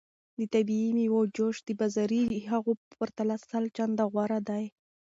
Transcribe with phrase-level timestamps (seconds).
[0.39, 4.65] د طبیعي میوو جوس د بازاري هغو په پرتله سل چنده غوره دی.